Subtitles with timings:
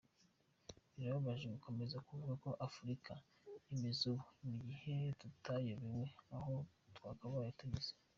[0.95, 3.13] Birababaje gukomeza kuvuga uko Afurika
[3.73, 6.05] imeze ubu, mu gihe tutayobewe
[6.37, 6.53] aho
[6.97, 7.91] twakabaye tugeze.”